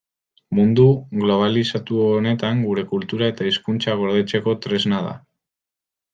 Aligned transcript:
Mundu 0.59 0.85
globalizatu 1.23 1.99
honetan 2.05 2.65
gure 2.69 2.87
kultura 2.95 3.29
eta 3.35 3.49
hizkuntza 3.51 3.95
gordetzeko 4.01 4.57
tresna 4.67 5.05
da. 5.11 5.15